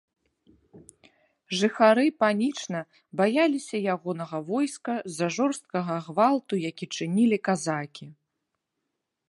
Жыхары 1.57 2.05
панічна 2.21 2.79
баяліся 3.21 3.77
ягонага 3.95 4.37
войска 4.49 4.93
з-за 5.09 5.27
жорсткага 5.37 5.95
гвалту, 6.09 6.53
які 6.69 6.85
чынілі 6.99 7.37
казакі. 7.49 8.05